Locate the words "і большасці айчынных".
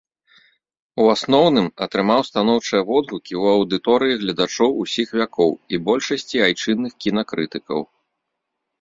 5.75-6.93